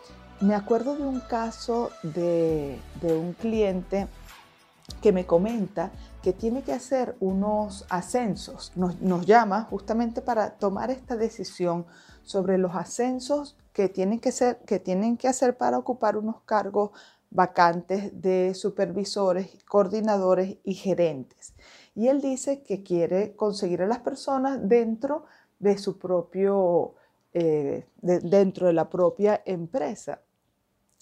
me 0.41 0.55
acuerdo 0.55 0.95
de 0.95 1.03
un 1.03 1.19
caso 1.19 1.91
de, 2.03 2.79
un 3.01 3.33
cliente 3.33 4.07
que 5.01 5.11
me 5.11 5.25
comenta 5.25 5.91
que 6.21 6.33
tiene 6.33 6.63
que 6.63 6.73
hacer 6.73 7.15
unos 7.19 7.85
ascensos. 7.89 8.71
Nos, 8.75 9.25
llama 9.25 9.63
justamente 9.69 10.21
para 10.21 10.51
tomar 10.51 10.91
esta 10.91 11.15
decisión 11.15 11.85
sobre 12.23 12.57
los 12.57 12.75
ascensos 12.75 13.55
que 13.73 13.89
tienen 13.89 14.19
que, 14.19 14.31
que 14.65 14.79
tienen 14.79 15.17
que 15.17 15.27
hacer 15.27 15.57
para 15.57 15.77
ocupar 15.77 16.17
unos 16.17 16.41
cargos 16.45 16.91
vacantes 17.29 18.21
de 18.21 18.53
supervisores, 18.53 19.63
coordinadores 19.65 20.57
y 20.63 20.73
gerentes. 20.73 21.53
Y 21.95 22.09
él 22.09 22.21
dice 22.21 22.61
que 22.61 22.83
quiere 22.83 23.35
conseguir 23.35 23.81
a 23.81 23.87
las 23.87 23.99
personas 23.99 24.59
dentro 24.67 25.25
de 25.59 25.77
su 25.77 25.97
propio, 25.97 26.95
eh, 27.33 27.87
dentro 28.01 28.67
de 28.67 28.73
la 28.73 28.89
propia 28.89 29.41
empresa. 29.45 30.21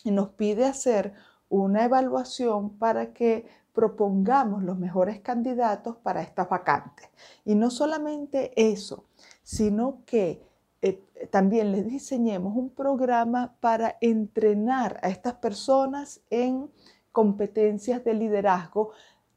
Y 0.04 0.12
nos 0.12 0.30
pide 0.30 0.66
hacer 0.66 1.14
una 1.50 1.86
evaluación 1.86 2.78
para 2.78 3.14
que 3.14 3.48
propongamos 3.74 4.64
los 4.64 4.78
mejores 4.78 5.20
candidatos 5.20 5.98
para 5.98 6.22
estas 6.22 6.48
vacantes. 6.48 7.10
Y 7.44 7.56
no 7.56 7.72
solamente 7.72 8.54
eso, 8.56 9.06
sino 9.42 10.04
que 10.06 10.42
eh, 10.82 11.02
también 11.32 11.72
les 11.72 11.88
diseñemos 11.88 12.56
un 12.56 12.70
programa 12.70 13.56
para 13.60 13.98
entrenar 14.02 15.00
a 15.02 15.10
estas 15.10 15.36
personas 15.36 16.22
en 16.30 16.70
competencias 17.12 18.04
de 18.04 18.14
liderazgo 18.14 18.92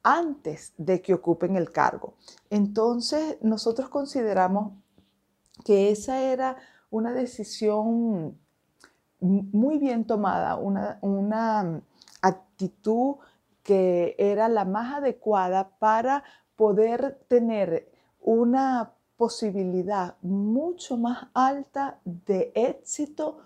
antes 0.06 0.72
de 0.78 1.02
que 1.02 1.14
ocupen 1.14 1.56
el 1.56 1.72
cargo. 1.72 2.14
Entonces, 2.48 3.38
nosotros 3.42 3.88
consideramos 3.88 4.72
que 5.64 5.90
esa 5.90 6.22
era 6.22 6.56
una 6.90 7.12
decisión 7.12 8.38
muy 9.18 9.78
bien 9.78 10.06
tomada, 10.06 10.54
una, 10.56 11.82
actitud 12.22 13.16
que 13.64 14.14
era 14.18 14.48
la 14.48 14.64
más 14.64 14.94
adecuada 14.94 15.70
para 15.78 16.22
poder 16.54 17.18
tener 17.26 17.90
una 18.20 18.92
posibilidad 19.16 20.16
mucho 20.22 20.96
más 20.96 21.26
alta 21.34 21.98
de 22.04 22.52
éxito 22.54 23.38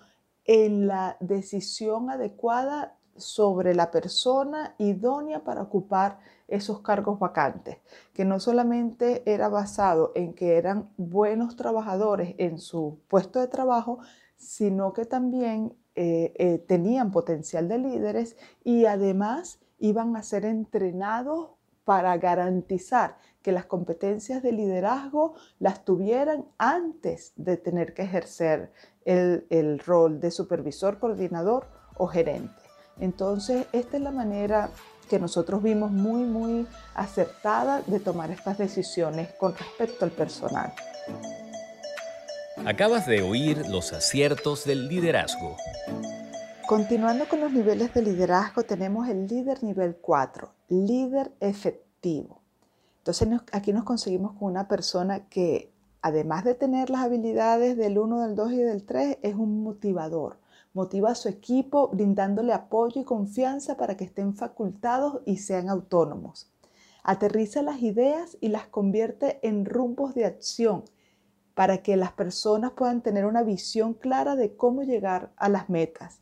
en 0.45 0.87
la 0.87 1.17
decisión 1.21 2.11
adecuada 2.11 2.97
sobre 3.17 3.75
la 3.75 3.91
persona 3.91 4.75
idónea 4.79 5.45
para 5.45 5.63
ocupar 5.63 6.19
esos 6.49 6.81
cargos 6.81 7.19
vacantes, 7.19 7.79
que 8.13 8.25
no 8.25 8.41
solamente 8.41 9.23
era 9.31 9.49
basado 9.49 10.13
en 10.15 10.35
que 10.35 10.57
eran 10.57 10.91
buenos 10.97 11.57
trabajadores 11.57 12.35
en 12.39 12.59
su 12.59 12.99
puesto 13.09 13.41
de 13.41 13.49
trabajo, 13.49 14.01
sino 14.37 14.93
que 14.93 15.05
también 15.05 15.75
eh, 15.95 16.33
eh, 16.37 16.59
tenían 16.59 17.11
potencial 17.11 17.69
de 17.69 17.79
líderes 17.79 18.37
y 18.65 18.87
además 18.87 19.61
iban 19.79 20.17
a 20.17 20.23
ser 20.23 20.45
entrenados 20.45 21.51
para 21.85 22.17
garantizar 22.19 23.17
que 23.43 23.53
las 23.53 23.67
competencias 23.67 24.43
de 24.43 24.53
liderazgo 24.53 25.35
las 25.59 25.85
tuvieran 25.85 26.47
antes 26.59 27.33
de 27.37 27.57
tener 27.57 27.95
que 27.95 28.03
ejercer 28.03 28.73
el, 29.05 29.47
el 29.51 29.79
rol 29.79 30.21
de 30.21 30.31
supervisor, 30.31 30.99
coordinador 30.99 31.67
o 31.97 32.07
gerente. 32.07 32.60
Entonces, 33.01 33.67
esta 33.73 33.97
es 33.97 34.03
la 34.03 34.11
manera 34.11 34.71
que 35.09 35.19
nosotros 35.19 35.63
vimos 35.63 35.91
muy, 35.91 36.23
muy 36.23 36.67
acertada 36.95 37.83
de 37.87 37.99
tomar 37.99 38.31
estas 38.31 38.59
decisiones 38.59 39.33
con 39.33 39.57
respecto 39.57 40.05
al 40.05 40.13
personal. 40.13 40.73
Acabas 42.65 43.07
de 43.07 43.23
oír 43.23 43.67
los 43.69 43.93
aciertos 43.93 44.65
del 44.65 44.87
liderazgo. 44.89 45.57
Continuando 46.69 47.27
con 47.27 47.41
los 47.41 47.51
niveles 47.51 47.93
de 47.95 48.03
liderazgo, 48.03 48.63
tenemos 48.63 49.09
el 49.09 49.27
líder 49.27 49.65
nivel 49.65 49.97
4, 49.97 50.53
líder 50.69 51.33
efectivo. 51.41 52.43
Entonces 52.99 53.29
aquí 53.51 53.73
nos 53.73 53.85
conseguimos 53.85 54.35
con 54.39 54.51
una 54.51 54.69
persona 54.69 55.27
que, 55.29 55.73
además 56.03 56.45
de 56.45 56.55
tener 56.55 56.91
las 56.91 57.01
habilidades 57.01 57.77
del 57.77 57.99
1, 57.99 58.21
del 58.21 58.37
2 58.37 58.53
y 58.53 58.59
del 58.59 58.85
3, 58.85 59.19
es 59.23 59.35
un 59.35 59.65
motivador. 59.65 60.39
Motiva 60.73 61.11
a 61.11 61.15
su 61.15 61.29
equipo 61.29 61.89
brindándole 61.89 62.53
apoyo 62.53 63.01
y 63.01 63.05
confianza 63.05 63.77
para 63.77 63.97
que 63.97 64.05
estén 64.05 64.35
facultados 64.35 65.21
y 65.27 65.39
sean 65.39 65.69
autónomos. 65.69 66.51
Aterriza 67.03 67.63
las 67.63 67.83
ideas 67.83 68.37
y 68.41 68.49
las 68.49 68.67
convierte 68.67 69.41
en 69.47 69.65
rumbos 69.65 70.15
de 70.15 70.27
acción 70.27 70.85
para 71.55 71.79
que 71.79 71.97
las 71.97 72.13
personas 72.13 72.73
puedan 72.73 73.03
tener 73.03 73.27
una 73.27 73.43
visión 73.43 73.95
clara 73.95 74.37
de 74.37 74.57
cómo 74.57 74.83
llegar 74.83 75.33
a 75.37 75.49
las 75.49 75.69
metas 75.69 76.21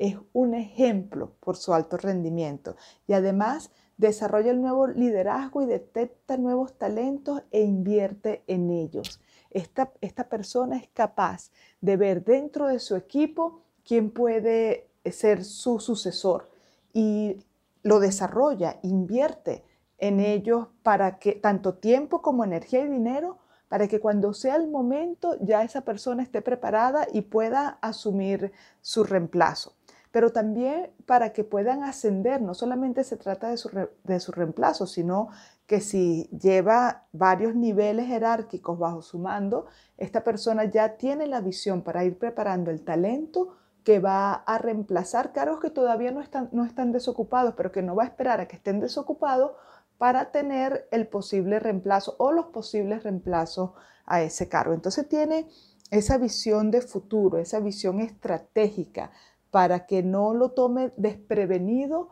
es 0.00 0.16
un 0.32 0.54
ejemplo 0.54 1.34
por 1.40 1.56
su 1.56 1.74
alto 1.74 1.98
rendimiento 1.98 2.74
y 3.06 3.12
además 3.12 3.70
desarrolla 3.98 4.50
el 4.50 4.62
nuevo 4.62 4.86
liderazgo 4.86 5.62
y 5.62 5.66
detecta 5.66 6.38
nuevos 6.38 6.78
talentos 6.78 7.42
e 7.50 7.60
invierte 7.60 8.42
en 8.46 8.70
ellos. 8.70 9.20
Esta, 9.50 9.92
esta 10.00 10.30
persona 10.30 10.78
es 10.78 10.88
capaz 10.94 11.50
de 11.82 11.98
ver 11.98 12.24
dentro 12.24 12.68
de 12.68 12.78
su 12.78 12.96
equipo 12.96 13.60
quién 13.84 14.10
puede 14.10 14.88
ser 15.10 15.44
su 15.44 15.80
sucesor 15.80 16.48
y 16.92 17.44
lo 17.82 18.00
desarrolla, 18.00 18.78
invierte 18.82 19.64
en 19.98 20.20
ellos 20.20 20.68
para 20.82 21.18
que 21.18 21.32
tanto 21.32 21.74
tiempo 21.74 22.22
como 22.22 22.44
energía 22.44 22.80
y 22.80 22.88
dinero 22.88 23.38
para 23.68 23.86
que 23.86 24.00
cuando 24.00 24.34
sea 24.34 24.56
el 24.56 24.68
momento 24.68 25.36
ya 25.40 25.62
esa 25.62 25.82
persona 25.82 26.22
esté 26.22 26.42
preparada 26.42 27.06
y 27.12 27.22
pueda 27.22 27.78
asumir 27.80 28.52
su 28.80 29.04
reemplazo 29.04 29.74
pero 30.10 30.32
también 30.32 30.90
para 31.06 31.32
que 31.32 31.44
puedan 31.44 31.84
ascender. 31.84 32.42
No 32.42 32.54
solamente 32.54 33.04
se 33.04 33.16
trata 33.16 33.48
de 33.50 33.56
su, 33.56 33.70
de 34.04 34.20
su 34.20 34.32
reemplazo, 34.32 34.86
sino 34.86 35.28
que 35.66 35.80
si 35.80 36.28
lleva 36.30 37.06
varios 37.12 37.54
niveles 37.54 38.06
jerárquicos 38.08 38.78
bajo 38.78 39.02
su 39.02 39.18
mando, 39.18 39.66
esta 39.98 40.24
persona 40.24 40.64
ya 40.64 40.96
tiene 40.96 41.26
la 41.26 41.40
visión 41.40 41.82
para 41.82 42.04
ir 42.04 42.18
preparando 42.18 42.70
el 42.70 42.82
talento 42.82 43.56
que 43.84 43.98
va 43.98 44.32
a 44.32 44.58
reemplazar 44.58 45.32
cargos 45.32 45.60
que 45.60 45.70
todavía 45.70 46.10
no 46.10 46.20
están, 46.20 46.48
no 46.52 46.64
están 46.64 46.92
desocupados, 46.92 47.54
pero 47.56 47.72
que 47.72 47.82
no 47.82 47.94
va 47.94 48.04
a 48.04 48.06
esperar 48.06 48.40
a 48.40 48.48
que 48.48 48.56
estén 48.56 48.80
desocupados 48.80 49.52
para 49.98 50.30
tener 50.30 50.88
el 50.90 51.06
posible 51.08 51.58
reemplazo 51.58 52.16
o 52.18 52.32
los 52.32 52.46
posibles 52.46 53.02
reemplazos 53.02 53.72
a 54.06 54.22
ese 54.22 54.48
cargo. 54.48 54.72
Entonces 54.72 55.08
tiene 55.08 55.48
esa 55.90 56.18
visión 56.18 56.70
de 56.70 56.80
futuro, 56.80 57.38
esa 57.38 57.60
visión 57.60 58.00
estratégica 58.00 59.10
para 59.50 59.86
que 59.86 60.02
no 60.02 60.34
lo 60.34 60.52
tome 60.52 60.92
desprevenido 60.96 62.10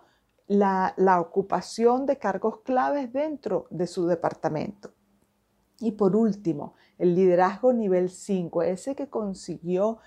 la, 0.48 0.94
ocupación 1.20 2.06
de 2.06 2.18
cargos 2.18 2.60
claves 2.60 3.12
dentro 3.12 3.66
de 3.70 3.86
su 3.86 4.06
departamento. 4.06 4.92
Y 5.80 5.92
por 5.92 6.16
último, 6.16 6.74
el 6.96 7.14
liderazgo 7.14 7.72
nivel 7.72 8.10
5, 8.10 8.62
ese 8.62 8.96
que 8.96 9.08
consiguió 9.08 9.98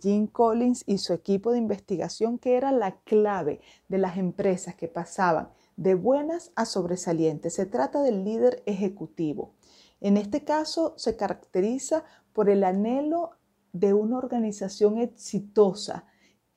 Jim 0.00 0.26
Collins 0.26 0.84
y 0.86 0.98
su 0.98 1.12
equipo 1.12 1.52
de 1.52 1.58
investigación, 1.58 2.38
que 2.38 2.56
era 2.56 2.72
la 2.72 3.00
clave 3.00 3.60
de 3.88 3.98
las 3.98 4.18
empresas 4.18 4.74
que 4.74 4.88
pasaban 4.88 5.50
de 5.76 5.94
buenas 5.94 6.52
a 6.56 6.66
sobresalientes. 6.66 7.54
Se 7.54 7.66
trata 7.66 8.02
del 8.02 8.24
líder 8.24 8.62
ejecutivo. 8.66 9.54
En 10.00 10.16
este 10.16 10.44
caso 10.44 10.94
se 10.96 11.16
caracteriza 11.16 12.04
por 12.32 12.50
el 12.50 12.64
anhelo 12.64 13.30
de 13.72 13.94
una 13.94 14.18
organización 14.18 14.98
exitosa, 14.98 16.04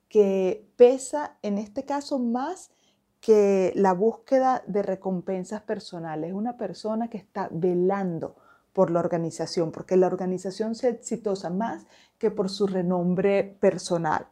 que 0.09 0.69
pesa 0.75 1.37
en 1.41 1.57
este 1.57 1.85
caso 1.85 2.19
más 2.19 2.71
que 3.19 3.71
la 3.75 3.93
búsqueda 3.93 4.63
de 4.67 4.83
recompensas 4.83 5.61
personales. 5.61 6.33
Una 6.33 6.57
persona 6.57 7.09
que 7.09 7.17
está 7.17 7.47
velando 7.51 8.35
por 8.73 8.89
la 8.89 8.99
organización, 8.99 9.71
porque 9.71 9.95
la 9.95 10.07
organización 10.07 10.75
sea 10.75 10.89
exitosa 10.89 11.49
más 11.49 11.85
que 12.17 12.31
por 12.31 12.49
su 12.49 12.67
renombre 12.67 13.57
personal. 13.59 14.27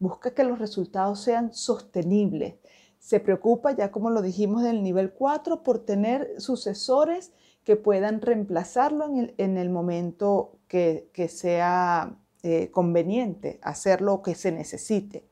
Busca 0.00 0.34
que 0.34 0.44
los 0.44 0.58
resultados 0.58 1.20
sean 1.20 1.54
sostenibles. 1.54 2.56
Se 2.98 3.20
preocupa, 3.20 3.72
ya 3.72 3.92
como 3.92 4.10
lo 4.10 4.20
dijimos 4.20 4.62
del 4.64 4.82
nivel 4.82 5.12
4, 5.12 5.62
por 5.62 5.78
tener 5.78 6.40
sucesores 6.40 7.32
que 7.62 7.76
puedan 7.76 8.20
reemplazarlo 8.20 9.06
en 9.38 9.56
el, 9.56 9.70
momento 9.70 10.58
que, 10.68 11.10
sea 11.28 12.18
eh, 12.42 12.70
conveniente, 12.70 13.58
hacer 13.62 14.02
lo 14.02 14.22
que 14.22 14.34
se 14.34 14.52
necesite. 14.52 15.26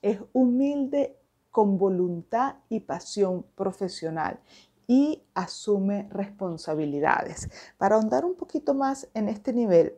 Es 0.00 0.20
humilde 0.32 1.18
con 1.50 1.78
voluntad 1.78 2.56
y 2.68 2.80
pasión 2.80 3.44
profesional 3.54 4.40
y 4.86 5.22
asume 5.34 6.08
responsabilidades. 6.10 7.48
Para 7.78 7.96
ahondar 7.96 8.24
un 8.24 8.36
poquito 8.36 8.74
más 8.74 9.08
en 9.14 9.28
este 9.28 9.52
nivel, 9.52 9.96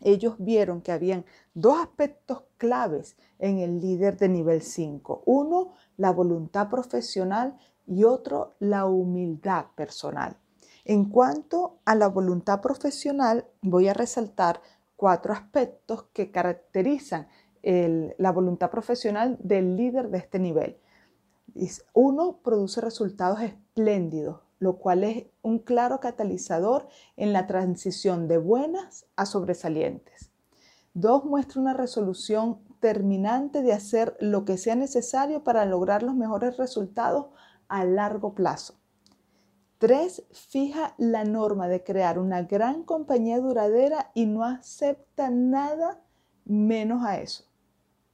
ellos 0.00 0.36
vieron 0.38 0.80
que 0.80 0.92
habían 0.92 1.24
dos 1.54 1.78
aspectos 1.80 2.44
claves 2.56 3.16
en 3.38 3.58
el 3.58 3.80
líder 3.80 4.16
de 4.16 4.28
nivel 4.28 4.62
5. 4.62 5.22
Uno, 5.26 5.72
la 5.96 6.12
voluntad 6.12 6.68
profesional 6.68 7.58
y 7.86 8.04
otro, 8.04 8.54
la 8.60 8.86
humildad 8.86 9.66
personal. 9.74 10.36
En 10.84 11.06
cuanto 11.10 11.80
a 11.84 11.94
la 11.94 12.08
voluntad 12.08 12.60
profesional, 12.60 13.46
voy 13.60 13.88
a 13.88 13.94
resaltar 13.94 14.62
cuatro 14.96 15.32
aspectos 15.32 16.04
que 16.12 16.30
caracterizan 16.30 17.28
la 17.62 18.32
voluntad 18.32 18.70
profesional 18.70 19.36
del 19.40 19.76
líder 19.76 20.10
de 20.10 20.18
este 20.18 20.38
nivel. 20.38 20.78
Uno, 21.92 22.40
produce 22.42 22.80
resultados 22.80 23.40
espléndidos, 23.40 24.40
lo 24.58 24.78
cual 24.78 25.04
es 25.04 25.26
un 25.42 25.58
claro 25.58 26.00
catalizador 26.00 26.88
en 27.16 27.32
la 27.32 27.46
transición 27.46 28.28
de 28.28 28.38
buenas 28.38 29.06
a 29.16 29.26
sobresalientes. 29.26 30.30
Dos, 30.94 31.24
muestra 31.24 31.60
una 31.60 31.74
resolución 31.74 32.60
terminante 32.80 33.62
de 33.62 33.72
hacer 33.72 34.16
lo 34.20 34.44
que 34.44 34.56
sea 34.56 34.74
necesario 34.74 35.42
para 35.42 35.64
lograr 35.64 36.02
los 36.02 36.14
mejores 36.14 36.56
resultados 36.56 37.26
a 37.68 37.84
largo 37.84 38.34
plazo. 38.34 38.74
Tres, 39.78 40.24
fija 40.32 40.94
la 40.98 41.24
norma 41.24 41.68
de 41.68 41.84
crear 41.84 42.18
una 42.18 42.42
gran 42.42 42.82
compañía 42.82 43.38
duradera 43.38 44.10
y 44.14 44.26
no 44.26 44.44
acepta 44.44 45.30
nada 45.30 46.02
menos 46.44 47.04
a 47.04 47.20
eso. 47.20 47.47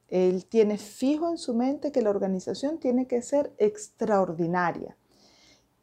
Él 0.07 0.45
tiene 0.45 0.77
fijo 0.77 1.29
en 1.29 1.37
su 1.37 1.53
mente 1.53 1.91
que 1.91 2.01
la 2.01 2.09
organización 2.09 2.79
tiene 2.79 3.07
que 3.07 3.21
ser 3.21 3.53
extraordinaria. 3.57 4.97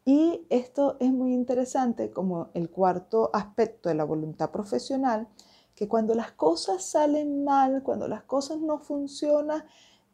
Y 0.05 0.45
esto 0.49 0.97
es 0.99 1.11
muy 1.11 1.33
interesante 1.33 2.11
como 2.11 2.49
el 2.53 2.69
cuarto 2.69 3.29
aspecto 3.33 3.89
de 3.89 3.95
la 3.95 4.03
voluntad 4.03 4.51
profesional, 4.51 5.27
que 5.75 5.87
cuando 5.87 6.13
las 6.13 6.31
cosas 6.33 6.83
salen 6.83 7.43
mal, 7.43 7.83
cuando 7.83 8.07
las 8.07 8.23
cosas 8.23 8.59
no 8.59 8.79
funcionan, 8.79 9.63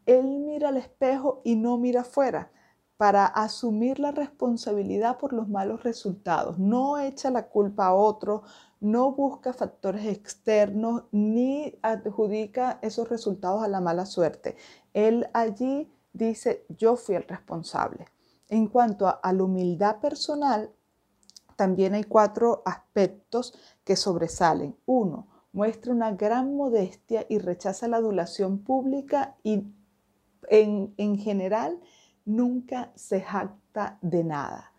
él 0.06 0.38
mira 0.40 0.68
al 0.68 0.76
espejo 0.76 1.40
y 1.44 1.56
no 1.56 1.76
mira 1.76 2.02
afuera 2.02 2.50
para 2.96 3.24
asumir 3.24 3.98
la 3.98 4.12
responsabilidad 4.12 5.18
por 5.18 5.32
los 5.32 5.48
malos 5.48 5.82
resultados. 5.82 6.58
No 6.58 6.98
echa 6.98 7.30
la 7.30 7.48
culpa 7.48 7.86
a 7.86 7.94
otro, 7.94 8.42
no 8.80 9.12
busca 9.12 9.52
factores 9.52 10.06
externos 10.06 11.04
ni 11.12 11.78
adjudica 11.82 12.78
esos 12.82 13.08
resultados 13.08 13.62
a 13.62 13.68
la 13.68 13.80
mala 13.80 14.06
suerte. 14.06 14.56
Él 14.94 15.28
allí 15.34 15.92
dice, 16.12 16.64
yo 16.68 16.96
fui 16.96 17.14
el 17.14 17.24
responsable. 17.24 18.06
En 18.48 18.66
cuanto 18.66 19.06
a, 19.06 19.32
la 19.32 19.44
humildad 19.44 20.00
personal, 20.00 20.72
también 21.56 21.94
hay 21.94 22.04
cuatro 22.04 22.62
aspectos 22.64 23.54
que 23.84 23.96
sobresalen. 23.96 24.76
Uno, 24.86 25.28
muestra 25.52 25.92
una 25.92 26.12
gran 26.12 26.56
modestia 26.56 27.26
y 27.28 27.38
rechaza 27.38 27.86
la 27.86 27.98
adulación 27.98 28.58
pública 28.58 29.36
y 29.42 29.64
en, 30.48 30.94
en 30.96 31.18
general 31.18 31.78
nunca 32.24 32.92
se 32.94 33.20
jacta 33.20 33.98
de 34.00 34.24
nada. 34.24 34.72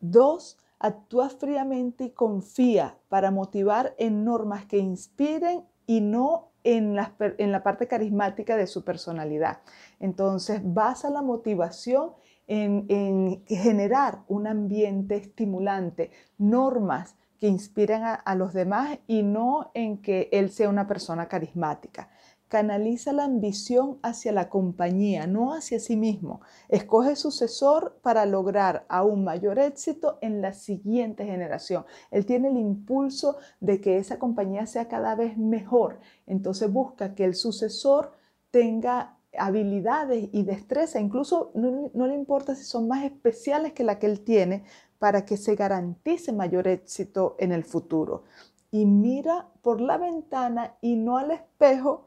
Dos, 0.00 0.58
actúa 0.86 1.28
fríamente 1.28 2.04
y 2.04 2.10
confía 2.10 2.98
para 3.08 3.30
motivar 3.30 3.94
en 3.98 4.24
normas 4.24 4.66
que 4.66 4.78
inspiren 4.78 5.64
y 5.86 6.00
no 6.00 6.52
en 6.64 6.96
la, 6.96 7.14
en 7.18 7.62
parte 7.62 7.86
carismática 7.86 8.56
de 8.56 8.66
su 8.66 8.84
personalidad. 8.84 9.60
Entonces, 10.00 10.60
basa 10.64 11.10
la 11.10 11.22
motivación 11.22 12.12
en, 12.48 13.44
generar 13.46 14.22
un 14.28 14.46
ambiente 14.46 15.16
estimulante, 15.16 16.10
normas 16.38 17.16
que 17.38 17.48
inspiren 17.48 18.02
a 18.02 18.34
los 18.34 18.52
demás 18.52 18.98
y 19.06 19.22
no 19.22 19.70
en 19.74 20.00
que 20.00 20.28
él 20.32 20.50
sea 20.50 20.68
una 20.68 20.86
persona 20.86 21.28
carismática 21.28 22.08
canaliza 22.48 23.12
la 23.12 23.24
ambición 23.24 23.98
hacia 24.02 24.32
la 24.32 24.48
compañía, 24.48 25.26
no 25.26 25.52
hacia 25.52 25.80
sí 25.80 25.96
mismo. 25.96 26.40
Escoge 26.68 27.16
sucesor 27.16 27.98
para 28.02 28.24
lograr 28.24 28.86
aún 28.88 29.24
mayor 29.24 29.58
éxito 29.58 30.18
en 30.20 30.40
la 30.40 30.52
siguiente 30.52 31.24
generación. 31.24 31.84
Él 32.10 32.24
tiene 32.24 32.48
el 32.48 32.56
impulso 32.56 33.36
de 33.60 33.80
que 33.80 33.98
esa 33.98 34.18
compañía 34.18 34.66
sea 34.66 34.88
cada 34.88 35.14
vez 35.16 35.36
mejor. 35.36 35.98
Entonces 36.26 36.72
busca 36.72 37.14
que 37.14 37.24
el 37.24 37.34
sucesor 37.34 38.12
tenga 38.50 39.16
habilidades 39.38 40.30
y 40.32 40.44
destreza, 40.44 40.98
incluso 40.98 41.50
no, 41.54 41.90
no 41.92 42.06
le 42.06 42.14
importa 42.14 42.54
si 42.54 42.64
son 42.64 42.88
más 42.88 43.04
especiales 43.04 43.72
que 43.72 43.84
la 43.84 43.98
que 43.98 44.06
él 44.06 44.20
tiene, 44.20 44.64
para 44.98 45.26
que 45.26 45.36
se 45.36 45.56
garantice 45.56 46.32
mayor 46.32 46.68
éxito 46.68 47.36
en 47.38 47.52
el 47.52 47.64
futuro. 47.64 48.24
Y 48.70 48.86
mira 48.86 49.48
por 49.62 49.80
la 49.80 49.98
ventana 49.98 50.76
y 50.80 50.96
no 50.96 51.18
al 51.18 51.32
espejo 51.32 52.05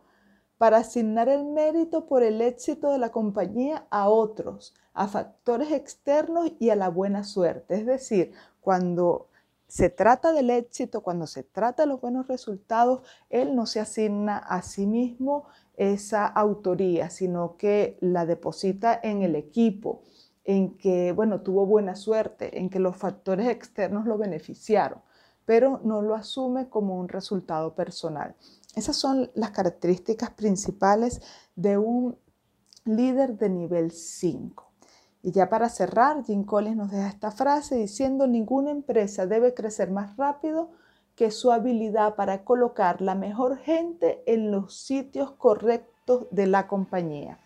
para 0.60 0.80
asignar 0.80 1.30
el 1.30 1.45
mérito 1.45 2.06
por 2.06 2.22
el 2.22 2.41
éxito 2.41 2.91
de 2.91 2.98
la 2.98 3.13
compañía 3.13 3.88
a 3.89 4.10
otros, 4.10 4.76
a 4.93 5.08
factores 5.08 5.72
externos 5.72 6.52
y 6.60 6.69
a 6.69 6.76
la 6.76 6.89
buena 6.89 7.24
suerte. 7.24 7.76
Es 7.76 7.86
decir, 7.86 8.34
cuando 8.60 9.30
se 9.69 9.89
trata 9.89 10.34
del 10.34 10.50
éxito, 10.50 11.00
cuando 11.00 11.28
se 11.28 11.43
trata 11.43 11.84
de 11.84 11.88
los 11.88 12.02
buenos 12.02 12.28
resultados, 12.28 13.04
él 13.30 13.56
no 13.56 13.67
se 13.67 13.80
asigna 13.80 14.38
a 14.38 14.62
sí 14.62 14.86
mismo 14.86 15.45
esa 15.78 16.28
autoría, 16.28 17.10
sino 17.10 17.56
que 17.56 17.98
la 18.02 18.26
deposita 18.26 19.00
en 19.02 19.22
el 19.22 19.38
equipo, 19.38 20.02
en 20.43 20.78
que, 20.78 21.13
bueno, 21.13 21.39
tuvo 21.39 21.65
buena 21.67 21.95
suerte, 21.95 22.60
en 22.60 22.69
que 22.69 22.80
los 22.80 22.98
factores 22.98 23.48
externos 23.48 24.06
lo 24.06 24.17
beneficiaron, 24.17 25.00
pero 25.45 25.80
no 25.86 26.02
lo 26.02 26.15
asume 26.15 26.67
como 26.67 27.00
un 27.00 27.08
resultado 27.08 27.76
personal. 27.76 28.36
Esas 28.80 28.96
son 28.96 29.30
las 29.36 29.52
características 29.52 30.30
principales 30.30 31.22
de 31.58 31.78
un 31.78 32.18
líder 32.86 33.38
de 33.38 33.50
nivel 33.50 33.92
5. 33.92 34.72
Y 35.22 35.32
ya 35.32 35.50
para 35.50 35.68
cerrar, 35.68 36.24
Jim 36.24 36.46
Collins 36.46 36.78
nos 36.78 36.89
deja 36.89 37.10
esta 37.10 37.30
frase 37.30 37.76
diciendo, 37.76 38.26
ninguna 38.26 38.72
empresa 38.72 39.26
debe 39.26 39.54
crecer 39.54 39.92
más 39.92 40.15
rápido 40.15 40.72
que 41.18 41.30
su 41.30 41.52
habilidad 41.52 42.15
para 42.15 42.46
colocar 42.46 43.02
la 43.02 43.15
mejor 43.15 43.58
gente 43.58 44.24
en 44.26 44.50
los 44.50 44.80
sitios 44.80 45.32
correctos 45.32 46.28
de 46.32 46.48
la 46.48 46.65
compañía. 46.68 47.38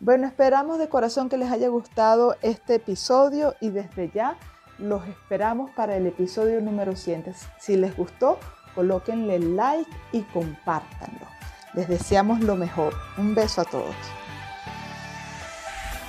Bueno, 0.00 0.26
esperamos 0.26 0.78
de 0.78 0.88
corazón 0.88 1.28
que 1.28 1.36
les 1.36 1.52
haya 1.52 1.68
gustado 1.68 2.36
este 2.40 2.76
episodio 2.76 3.54
y 3.60 3.68
desde 3.68 4.10
ya 4.12 4.38
los 4.78 5.06
esperamos 5.06 5.70
para 5.72 5.94
el 5.94 6.06
episodio 6.06 6.62
número 6.62 6.96
100. 6.96 7.34
Si 7.60 7.76
les 7.76 7.94
gustó, 7.94 8.38
colóquenle 8.74 9.38
like 9.38 9.90
y 10.12 10.22
compártanlo. 10.22 11.26
Les 11.74 11.88
deseamos 11.88 12.40
lo 12.40 12.56
mejor. 12.56 12.94
Un 13.16 13.34
beso 13.34 13.60
a 13.60 13.64
todos. 13.64 13.94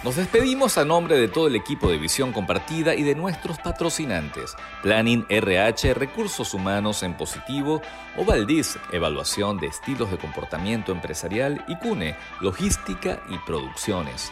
Nos 0.06 0.18
despedimos 0.18 0.78
a 0.78 0.86
nombre 0.86 1.18
de 1.18 1.28
todo 1.28 1.48
el 1.48 1.56
equipo 1.56 1.90
de 1.90 1.98
Visión 1.98 2.32
Compartida 2.32 2.94
y 2.94 3.02
de 3.02 3.16
nuestros 3.16 3.58
patrocinantes, 3.58 4.56
Planning 4.84 5.26
RH, 5.30 5.96
Recursos 5.96 6.54
Humanos 6.54 7.02
en 7.02 7.18
Positivo, 7.18 7.82
Ovaldiz, 8.16 8.78
Evaluación 8.92 9.58
de 9.58 9.66
Estilos 9.66 10.12
de 10.12 10.20
Comportamiento 10.20 10.92
Empresarial 10.92 11.66
y 11.68 11.76
CUNE, 11.78 12.16
Logística 12.40 13.20
y 13.30 13.40
Producciones. 13.48 14.32